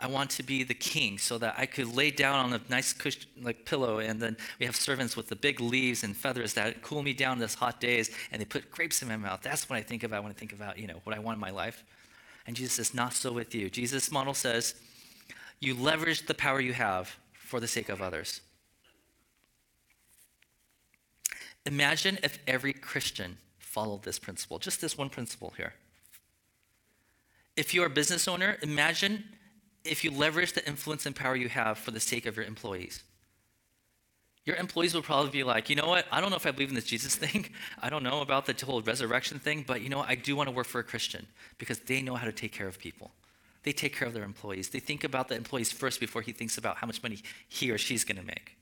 [0.01, 2.91] I want to be the king so that I could lay down on a nice
[2.91, 6.81] cushion, like pillow, and then we have servants with the big leaves and feathers that
[6.81, 9.41] cool me down this hot days, and they put grapes in my mouth.
[9.43, 11.41] That's what I think about when I think about, you know, what I want in
[11.41, 11.83] my life.
[12.47, 13.69] And Jesus says, not so with you.
[13.69, 14.75] Jesus' model says,
[15.59, 18.41] you leverage the power you have for the sake of others.
[21.65, 25.73] Imagine if every Christian followed this principle, just this one principle here.
[27.55, 29.23] If you're a business owner, imagine
[29.83, 33.03] if you leverage the influence and power you have for the sake of your employees.
[34.45, 36.05] Your employees will probably be like, you know what?
[36.11, 37.49] I don't know if I believe in this Jesus thing.
[37.81, 40.55] I don't know about the whole resurrection thing, but you know, I do want to
[40.55, 41.27] work for a Christian
[41.57, 43.11] because they know how to take care of people.
[43.63, 44.69] They take care of their employees.
[44.69, 47.77] They think about the employees first before he thinks about how much money he or
[47.77, 48.57] she's going to make.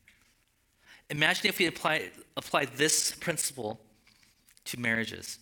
[1.09, 3.79] Imagine if we apply, apply this principle
[4.65, 5.39] to marriages.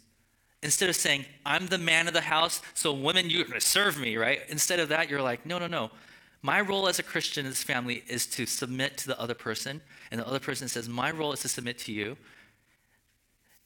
[0.64, 4.00] Instead of saying, I'm the man of the house, so women, you're going to serve
[4.00, 4.42] me, right?
[4.50, 5.92] Instead of that, you're like, no, no, no.
[6.42, 9.82] My role as a Christian in this family is to submit to the other person,
[10.12, 12.18] and the other person says, My role is to submit to you.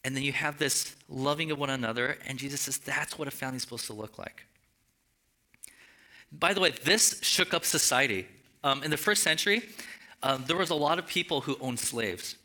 [0.03, 3.31] And then you have this loving of one another, and Jesus says, That's what a
[3.31, 4.45] family is supposed to look like.
[6.31, 8.27] By the way, this shook up society.
[8.63, 9.63] Um, in the first century,
[10.23, 12.35] um, there was a lot of people who owned slaves,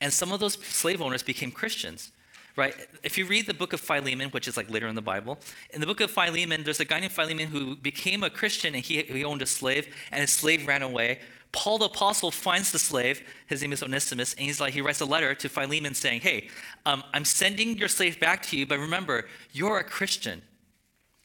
[0.00, 2.10] and some of those slave owners became Christians
[2.58, 2.74] right?
[3.04, 5.38] If you read the book of Philemon, which is like later in the Bible,
[5.70, 8.84] in the book of Philemon, there's a guy named Philemon who became a Christian and
[8.84, 11.20] he, he owned a slave, and his slave ran away.
[11.52, 13.22] Paul the apostle finds the slave.
[13.46, 16.48] His name is Onesimus, and he's like he writes a letter to Philemon saying, "Hey,
[16.84, 20.42] um, I'm sending your slave back to you, but remember, you're a Christian.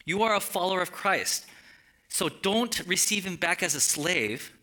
[0.05, 1.47] You are a follower of Christ.
[2.09, 4.53] So don't receive him back as a slave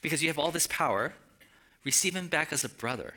[0.00, 1.14] because you have all this power.
[1.84, 3.14] Receive him back as a brother."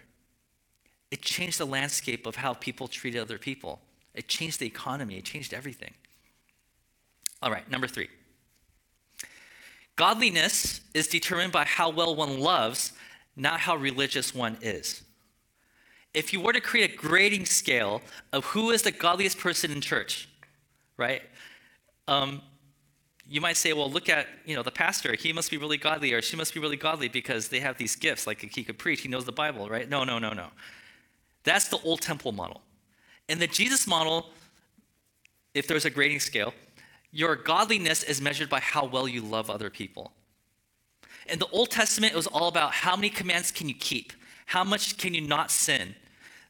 [1.11, 3.79] It changed the landscape of how people treated other people.
[4.13, 5.93] It changed the economy, it changed everything.
[7.41, 8.09] All right, number three.
[9.95, 12.93] Godliness is determined by how well one loves,
[13.35, 15.03] not how religious one is.
[16.13, 18.01] If you were to create a grading scale
[18.33, 20.27] of who is the godliest person in church,
[20.97, 21.21] right?
[22.07, 22.41] Um,
[23.27, 25.13] you might say, well, look at you know the pastor.
[25.13, 27.95] He must be really godly, or she must be really godly because they have these
[27.95, 29.87] gifts, like he could preach, he knows the Bible, right?
[29.87, 30.47] No, no, no, no.
[31.43, 32.61] That's the old temple model.
[33.27, 34.31] In the Jesus model,
[35.53, 36.53] if there's a grading scale,
[37.11, 40.11] your godliness is measured by how well you love other people.
[41.27, 44.13] In the Old Testament, it was all about how many commands can you keep?
[44.45, 45.95] How much can you not sin?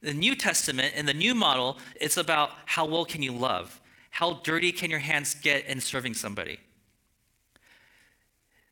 [0.01, 3.81] The New Testament, in the new model, it's about how well can you love?
[4.11, 6.59] How dirty can your hands get in serving somebody?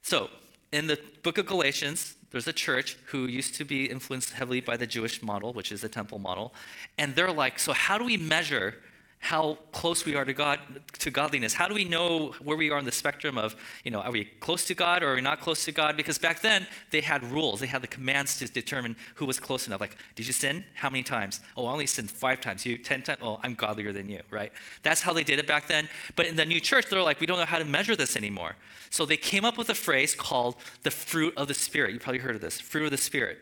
[0.01, 0.29] So,
[0.71, 4.77] in the book of Galatians, there's a church who used to be influenced heavily by
[4.77, 6.53] the Jewish model, which is the temple model,
[6.97, 8.75] and they're like, so how do we measure
[9.19, 10.59] how close we are to God,
[10.99, 11.53] to godliness?
[11.53, 14.25] How do we know where we are on the spectrum of, you know, are we
[14.25, 15.97] close to God or are we not close to God?
[15.97, 19.67] Because back then they had rules, they had the commands to determine who was close
[19.67, 19.81] enough.
[19.81, 20.63] Like, did you sin?
[20.75, 21.41] How many times?
[21.57, 22.65] Oh, I only sinned five times.
[22.65, 23.19] You ten times?
[23.21, 24.51] Oh, I'm godlier than you, right?
[24.83, 25.89] That's how they did it back then.
[26.15, 28.55] But in the new church, they're like, we don't know how to measure this anymore.
[28.91, 31.93] So they came up with a phrase called the fruit of the Spirit.
[31.93, 33.39] You probably heard of this, fruit of the Spirit.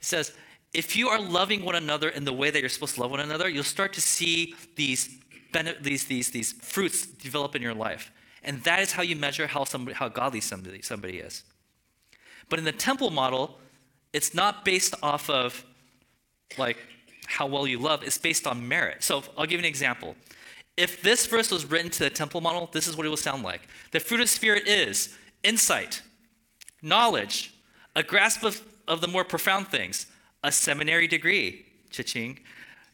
[0.00, 0.32] It says,
[0.72, 3.20] if you are loving one another in the way that you're supposed to love one
[3.20, 5.18] another, you'll start to see these,
[5.82, 8.12] these, these, these fruits develop in your life.
[8.44, 11.44] And that is how you measure how, somebody, how godly somebody, somebody is.
[12.48, 13.58] But in the temple model,
[14.12, 15.64] it's not based off of
[16.58, 16.76] like
[17.26, 19.02] how well you love, it's based on merit.
[19.02, 20.16] So I'll give you an example.
[20.76, 23.42] If this verse was written to the temple model, this is what it will sound
[23.42, 23.62] like.
[23.92, 26.02] The fruit of Spirit is insight,
[26.82, 27.54] knowledge,
[27.94, 30.06] a grasp of, of the more profound things,
[30.42, 32.40] a seminary degree, cha-ching,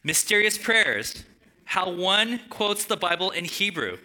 [0.03, 1.25] mysterious prayers,
[1.65, 3.99] how one quotes the Bible in Hebrew.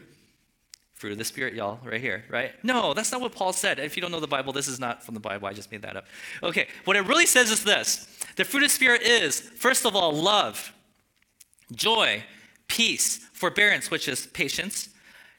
[0.93, 2.51] Fruit of the Spirit, y'all, right here, right?
[2.63, 3.79] No, that's not what Paul said.
[3.79, 5.47] If you don't know the Bible, this is not from the Bible.
[5.47, 6.05] I just made that up.
[6.43, 9.95] Okay, what it really says is this the fruit of the Spirit is, first of
[9.95, 10.73] all, love,
[11.71, 12.23] joy,
[12.67, 14.89] peace, forbearance, which is patience,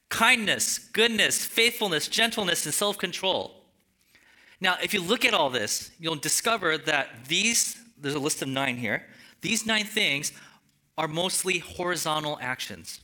[0.09, 3.63] kindness, goodness, faithfulness, gentleness, and self control.
[4.61, 8.49] Now, if you look at all this, you'll discover that these, there's a list of
[8.49, 9.07] nine here,
[9.41, 10.33] these nine things
[10.99, 13.01] are mostly horizontal actions.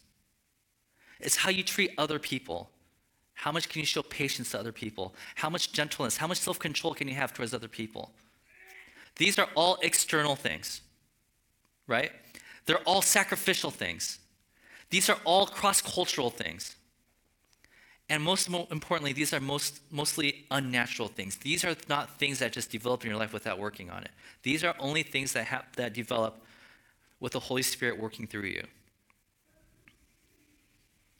[1.20, 2.70] It's how you treat other people.
[3.34, 5.14] How much can you show patience to other people?
[5.36, 8.12] How much gentleness, how much self control can you have towards other people?
[9.16, 10.80] These are all external things,
[11.86, 12.12] right?
[12.66, 14.18] They're all sacrificial things.
[14.90, 16.76] These are all cross cultural things.
[18.10, 21.36] And most importantly, these are most, mostly unnatural things.
[21.36, 24.10] These are not things that just develop in your life without working on it.
[24.42, 26.42] These are only things that, have, that develop
[27.20, 28.64] with the Holy Spirit working through you.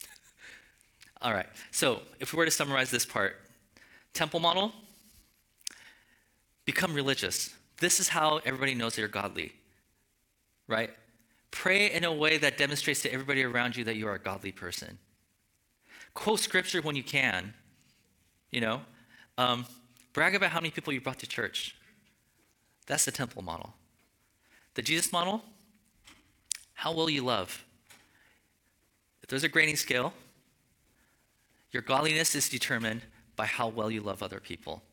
[1.21, 3.35] All right, so if we were to summarize this part
[4.13, 4.73] temple model,
[6.65, 7.53] become religious.
[7.77, 9.53] This is how everybody knows that you're godly,
[10.67, 10.89] right?
[11.51, 14.51] Pray in a way that demonstrates to everybody around you that you are a godly
[14.51, 14.97] person.
[16.19, 17.53] Quote scripture when you can.
[18.51, 18.81] You know,
[19.37, 19.65] um,
[20.11, 21.77] brag about how many people you brought to church.
[22.87, 23.73] That's the temple model.
[24.73, 25.45] The Jesus model,
[26.73, 27.63] how will you love?
[29.23, 30.11] If there's a grading scale,
[31.71, 33.03] your godliness is determined
[33.37, 34.83] by how well you love other people.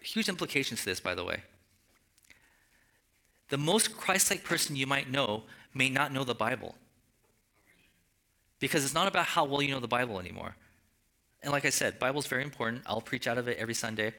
[0.00, 1.42] Huge implications to this, by the way.
[3.50, 5.42] The most Christ like person you might know
[5.74, 6.74] may not know the Bible.
[8.64, 10.56] Because it's not about how well you know the Bible anymore.
[11.42, 12.80] And like I said, Bible is very important.
[12.86, 14.14] I'll preach out of it every Sunday.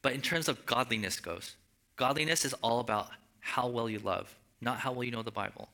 [0.00, 1.56] But in terms of godliness goes,
[1.96, 3.08] godliness is all about
[3.40, 5.70] how well you love, not how well you know the Bible,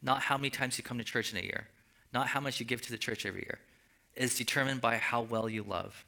[0.00, 1.66] not how many times you come to church in a year,
[2.14, 3.58] not how much you give to the church every year.
[4.14, 6.04] It is determined by how well you love,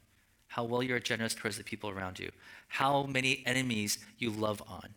[0.47, 2.31] how well you're generous towards the people around you,
[2.69, 4.91] how many enemies you love on.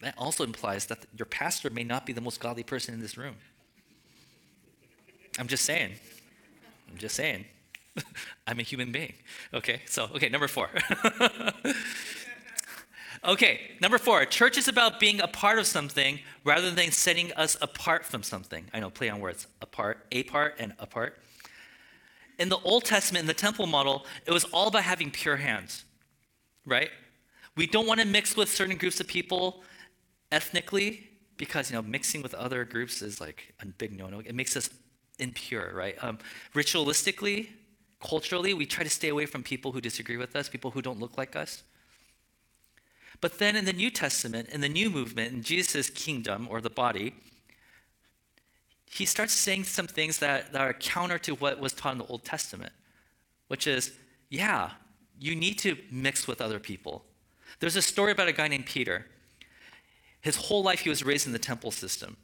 [0.00, 3.18] That also implies that your pastor may not be the most godly person in this
[3.18, 3.36] room.
[5.38, 5.94] I'm just saying.
[6.90, 7.44] I'm just saying.
[8.46, 9.14] I'm a human being.
[9.52, 10.68] Okay, so, okay, number four.
[13.24, 14.24] okay, number four.
[14.24, 18.66] Church is about being a part of something rather than setting us apart from something.
[18.72, 19.46] I know, play on words.
[19.60, 21.18] Apart, a part, and apart.
[22.38, 25.84] In the Old Testament, in the temple model, it was all about having pure hands,
[26.64, 26.90] right?
[27.56, 29.64] We don't want to mix with certain groups of people
[30.30, 34.20] ethnically because you know mixing with other groups is like a big no-no.
[34.20, 34.70] It makes us
[35.18, 35.96] impure, right?
[36.02, 36.18] Um,
[36.54, 37.48] ritualistically,
[38.00, 41.00] culturally, we try to stay away from people who disagree with us, people who don't
[41.00, 41.62] look like us.
[43.20, 46.70] But then in the New Testament, in the new movement, in Jesus' kingdom or the
[46.70, 47.14] body,
[48.90, 52.06] he starts saying some things that, that are counter to what was taught in the
[52.06, 52.72] Old Testament,
[53.48, 53.92] which is,
[54.30, 54.70] yeah,
[55.18, 57.04] you need to mix with other people.
[57.60, 59.06] There's a story about a guy named Peter.
[60.28, 62.18] His whole life, he was raised in the temple system.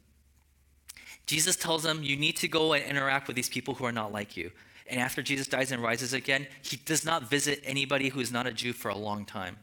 [1.24, 4.12] Jesus tells him, You need to go and interact with these people who are not
[4.12, 4.50] like you.
[4.90, 8.46] And after Jesus dies and rises again, he does not visit anybody who is not
[8.46, 9.56] a Jew for a long time.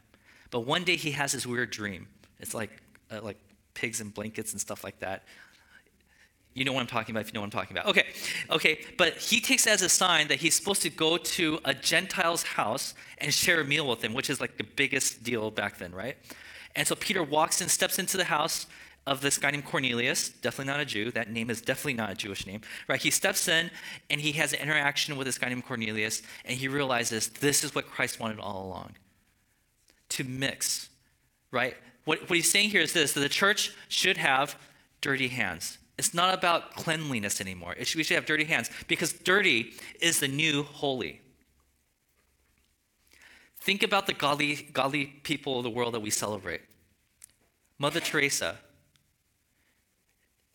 [0.49, 2.07] But one day he has this weird dream.
[2.39, 2.71] It's like,
[3.11, 3.37] uh, like
[3.75, 5.21] pigs and blankets and stuff like that.
[6.55, 7.89] You know what I'm talking about if you know what I'm talking about.
[7.89, 8.07] Okay,
[8.49, 12.41] okay, but he takes as a sign that he's supposed to go to a Gentile's
[12.41, 15.91] house and share a meal with him, which is like the biggest deal back then,
[15.93, 16.17] right?
[16.75, 18.67] And so Peter walks and steps into the house
[19.07, 21.11] of this guy named Cornelius, definitely not a Jew.
[21.11, 23.01] That name is definitely not a Jewish name, right?
[23.01, 23.71] He steps in
[24.09, 27.73] and he has an interaction with this guy named Cornelius, and he realizes this is
[27.73, 28.93] what Christ wanted all along
[30.09, 30.89] to mix,
[31.51, 31.75] right?
[32.05, 34.55] What, what he's saying here is this that the church should have
[34.99, 35.77] dirty hands.
[35.97, 37.75] It's not about cleanliness anymore.
[37.81, 41.20] Should, we should have dirty hands because dirty is the new holy.
[43.61, 46.61] Think about the godly, godly people of the world that we celebrate.
[47.77, 48.57] Mother Teresa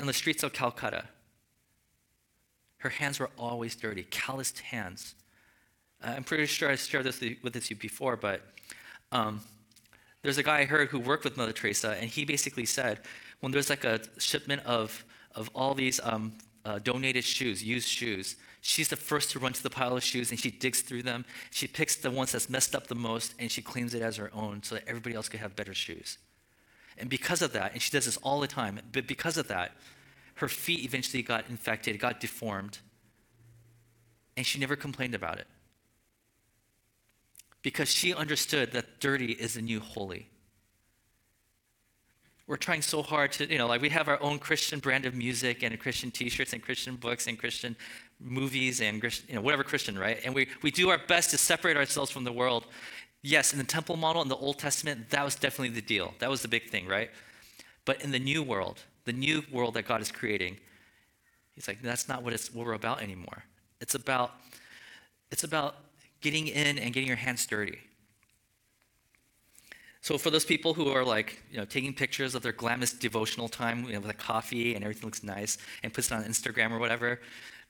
[0.00, 1.04] in the streets of Calcutta.
[2.78, 5.14] Her hands were always dirty, calloused hands.
[6.02, 8.42] I'm pretty sure I shared this with you before, but
[9.12, 9.40] um,
[10.22, 13.00] there's a guy I heard who worked with Mother Teresa, and he basically said
[13.40, 16.32] when there's like a shipment of, of all these um,
[16.64, 18.36] uh, donated shoes, used shoes,
[18.68, 21.24] She's the first to run to the pile of shoes and she digs through them.
[21.52, 24.28] She picks the ones that's messed up the most and she claims it as her
[24.34, 26.18] own so that everybody else could have better shoes.
[26.98, 29.70] And because of that, and she does this all the time, but because of that,
[30.34, 32.78] her feet eventually got infected, got deformed,
[34.36, 35.46] and she never complained about it.
[37.62, 40.28] Because she understood that dirty is the new holy
[42.46, 45.14] we're trying so hard to, you know, like we have our own Christian brand of
[45.14, 47.76] music and Christian t-shirts and Christian books and Christian
[48.20, 50.18] movies and, you know, whatever Christian, right?
[50.24, 52.66] And we, we do our best to separate ourselves from the world.
[53.22, 56.14] Yes, in the temple model in the Old Testament, that was definitely the deal.
[56.20, 57.10] That was the big thing, right?
[57.84, 60.58] But in the new world, the new world that God is creating,
[61.54, 63.44] he's like, that's not what, it's, what we're about anymore.
[63.80, 64.32] It's about,
[65.30, 65.76] it's about
[66.20, 67.78] getting in and getting your hands dirty.
[70.00, 73.48] So for those people who are like, you know, taking pictures of their glamorous devotional
[73.48, 76.70] time you know, with a coffee and everything looks nice and puts it on Instagram
[76.70, 77.20] or whatever,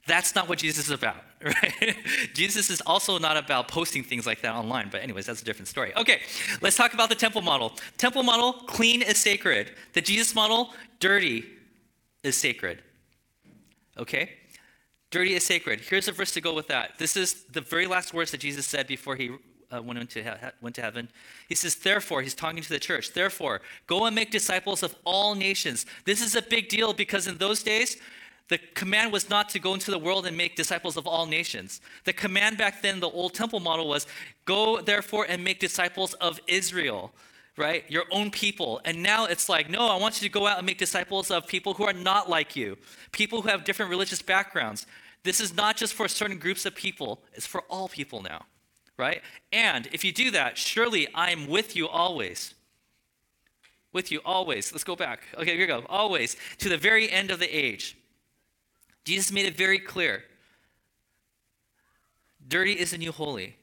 [0.06, 1.96] that's not what Jesus is about, right?
[2.32, 5.68] Jesus is also not about posting things like that online, but anyways, that's a different
[5.68, 5.92] story.
[5.96, 6.20] Okay,
[6.60, 7.72] let's talk about the temple model.
[7.98, 9.72] Temple model, clean is sacred.
[9.94, 11.44] The Jesus model, dirty
[12.22, 12.82] is sacred.
[13.98, 14.30] Okay?
[15.10, 15.80] Dirty is sacred.
[15.80, 16.98] Here's a verse to go with that.
[16.98, 19.30] This is the very last words that Jesus said before he
[19.72, 20.30] uh, went, into he-
[20.60, 21.08] went to heaven.
[21.48, 25.34] He says, Therefore, he's talking to the church, therefore, go and make disciples of all
[25.34, 25.86] nations.
[26.04, 27.96] This is a big deal because in those days,
[28.48, 31.80] the command was not to go into the world and make disciples of all nations.
[32.04, 34.06] The command back then, the old temple model was
[34.44, 37.12] go, therefore, and make disciples of Israel,
[37.56, 37.84] right?
[37.88, 38.80] Your own people.
[38.84, 41.48] And now it's like, no, I want you to go out and make disciples of
[41.48, 42.78] people who are not like you,
[43.10, 44.86] people who have different religious backgrounds.
[45.24, 48.44] This is not just for certain groups of people, it's for all people now,
[48.96, 49.22] right?
[49.52, 52.54] And if you do that, surely I am with you always.
[53.92, 54.70] With you always.
[54.70, 55.24] Let's go back.
[55.36, 55.84] Okay, here we go.
[55.88, 57.96] Always to the very end of the age.
[59.06, 60.24] Jesus made it very clear.
[62.48, 63.56] Dirty is the new holy.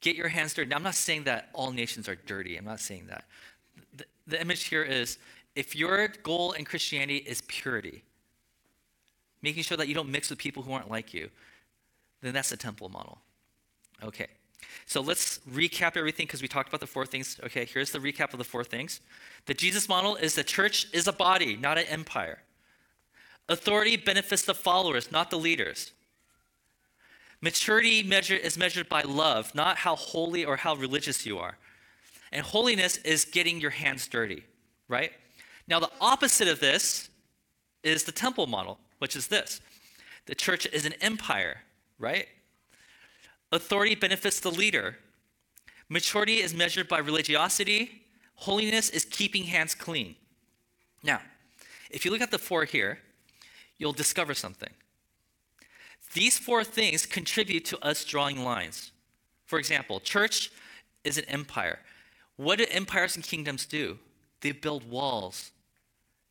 [0.00, 0.70] Get your hands dirty.
[0.70, 2.56] Now, I'm not saying that all nations are dirty.
[2.56, 3.24] I'm not saying that.
[3.96, 5.18] The, the image here is
[5.56, 8.04] if your goal in Christianity is purity,
[9.42, 11.28] making sure that you don't mix with people who aren't like you,
[12.22, 13.18] then that's the temple model.
[14.04, 14.28] Okay.
[14.86, 17.40] So let's recap everything because we talked about the four things.
[17.44, 19.00] Okay, here's the recap of the four things.
[19.46, 22.42] The Jesus model is the church is a body, not an empire.
[23.50, 25.90] Authority benefits the followers, not the leaders.
[27.40, 31.58] Maturity measure, is measured by love, not how holy or how religious you are.
[32.30, 34.44] And holiness is getting your hands dirty,
[34.86, 35.10] right?
[35.66, 37.10] Now, the opposite of this
[37.82, 39.60] is the temple model, which is this
[40.26, 41.62] the church is an empire,
[41.98, 42.28] right?
[43.50, 44.96] Authority benefits the leader.
[45.88, 48.02] Maturity is measured by religiosity.
[48.36, 50.14] Holiness is keeping hands clean.
[51.02, 51.20] Now,
[51.90, 53.00] if you look at the four here,
[53.80, 54.70] you'll discover something.
[56.12, 58.92] These four things contribute to us drawing lines.
[59.46, 60.52] For example, church
[61.02, 61.80] is an empire.
[62.36, 63.98] What do empires and kingdoms do?
[64.42, 65.50] They build walls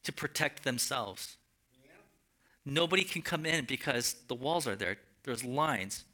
[0.03, 1.37] to protect themselves.
[1.83, 1.91] Yeah.
[2.65, 6.05] Nobody can come in because the walls are there, there's lines.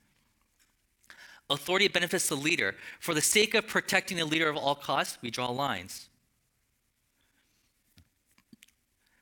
[1.49, 2.75] Authority benefits the leader.
[2.99, 6.07] For the sake of protecting the leader of all costs, we draw lines.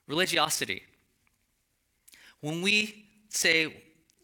[0.08, 0.84] Religiosity.
[2.44, 3.74] When we say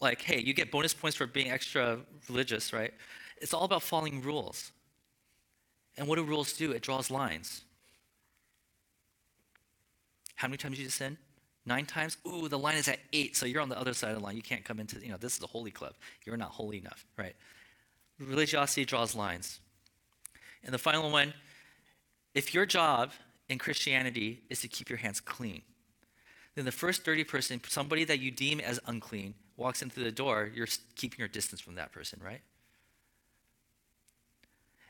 [0.01, 2.93] like, hey, you get bonus points for being extra religious, right?
[3.41, 4.73] It's all about following rules.
[5.97, 6.73] And what do rules do?
[6.73, 7.61] It draws lines.
[10.35, 11.17] How many times did you sin?
[11.65, 12.17] Nine times?
[12.27, 14.35] Ooh, the line is at eight, so you're on the other side of the line.
[14.35, 15.93] You can't come into, you know, this is a holy club.
[16.25, 17.37] You're not holy enough, right?
[18.19, 19.61] Religiosity draws lines.
[20.65, 21.33] And the final one,
[22.35, 23.13] if your job
[23.47, 25.61] in Christianity is to keep your hands clean,
[26.59, 30.11] then the first dirty person, somebody that you deem as unclean, walks in through the
[30.11, 32.41] door, you're keeping your distance from that person, right?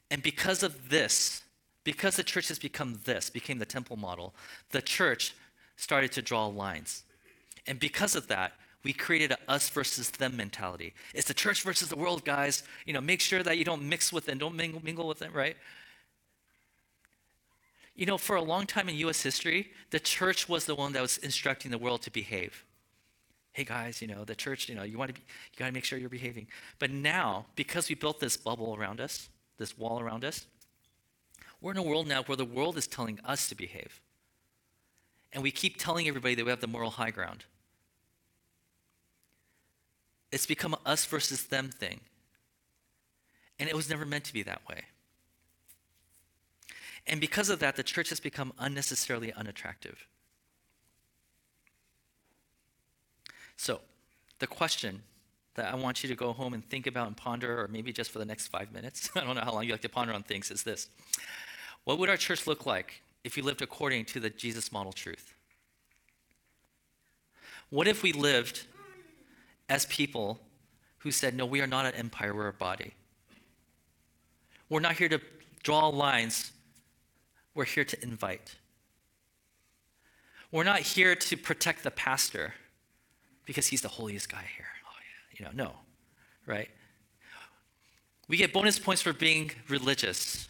[0.10, 1.44] And because of this,
[1.84, 4.34] because the church has become this, became the temple model,
[4.72, 5.36] the church
[5.76, 7.04] started to draw lines.
[7.68, 8.54] And because of that,
[8.84, 10.96] we created a us versus them mentality.
[11.14, 12.64] It's the church versus the world, guys.
[12.88, 15.34] You know, make sure that you don't mix with them, don't mingle, mingle with them,
[15.34, 15.56] right?
[18.00, 21.02] You know, for a long time in US history, the church was the one that
[21.02, 22.64] was instructing the world to behave
[23.60, 25.74] hey guys, you know, the church, you know, you want to be, you got to
[25.74, 26.48] make sure you're behaving.
[26.78, 29.28] But now, because we built this bubble around us,
[29.58, 30.46] this wall around us,
[31.60, 34.00] we're in a world now where the world is telling us to behave.
[35.34, 37.44] And we keep telling everybody that we have the moral high ground.
[40.32, 42.00] It's become a us versus them thing.
[43.60, 44.84] And it was never meant to be that way.
[47.10, 50.08] And because of that, the church has become unnecessarily unattractive.
[53.58, 53.82] So,
[54.38, 55.02] the question
[55.56, 58.12] that I want you to go home and think about and ponder, or maybe just
[58.12, 60.22] for the next five minutes, I don't know how long you like to ponder on
[60.22, 60.88] things, is this
[61.84, 65.34] What would our church look like if we lived according to the Jesus model truth?
[67.72, 68.66] What if we lived
[69.68, 70.40] as people
[71.00, 72.94] who said, No, we are not an empire, we're a body?
[74.70, 75.20] We're not here to
[75.64, 76.52] draw lines,
[77.56, 78.56] we're here to invite.
[80.52, 82.54] We're not here to protect the pastor
[83.46, 84.66] because he's the holiest guy here.
[84.86, 85.38] Oh, yeah.
[85.38, 85.74] You know, no,
[86.46, 86.70] right?
[88.28, 90.48] We get bonus points for being religious.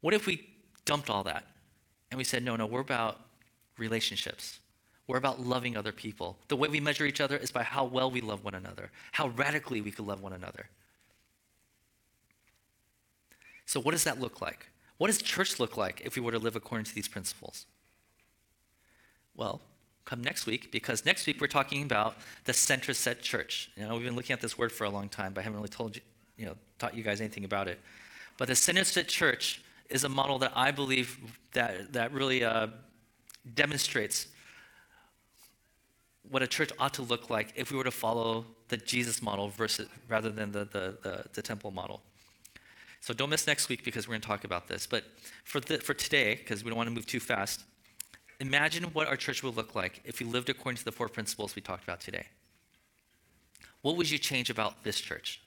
[0.00, 0.48] What if we
[0.84, 1.44] dumped all that
[2.10, 3.20] and we said, no, no, we're about
[3.78, 4.60] relationships?
[5.08, 6.38] We're about loving other people.
[6.48, 9.28] The way we measure each other is by how well we love one another, how
[9.28, 10.68] radically we can love one another.
[13.64, 14.68] So, what does that look like?
[14.98, 17.66] What does church look like if we were to live according to these principles?
[19.36, 19.60] Well,
[20.04, 23.70] come next week because next week we're talking about the center set church.
[23.76, 25.58] You know, we've been looking at this word for a long time, but I haven't
[25.58, 26.02] really told you,
[26.36, 27.78] you know, taught you guys anything about it.
[28.36, 31.18] But the center set church is a model that I believe
[31.52, 32.68] that that really uh,
[33.54, 34.26] demonstrates
[36.28, 39.48] what a church ought to look like if we were to follow the Jesus model
[39.48, 42.02] versus rather than the the, the, the temple model.
[43.00, 44.86] So don't miss next week because we're going to talk about this.
[44.86, 45.04] But
[45.44, 47.64] for, the, for today, because we don't want to move too fast,
[48.40, 51.56] imagine what our church would look like if we lived according to the four principles
[51.56, 52.26] we talked about today.
[53.82, 55.40] What would you change about this church?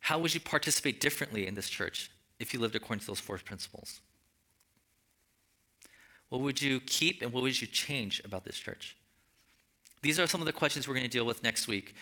[0.00, 3.38] How would you participate differently in this church if you lived according to those four
[3.38, 4.00] principles?
[6.28, 8.96] What would you keep and what would you change about this church?
[10.02, 11.94] These are some of the questions we're going to deal with next week.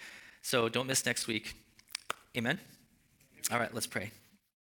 [0.43, 1.55] So don't miss next week.
[2.37, 2.59] Amen.
[3.51, 4.11] All right, let's pray.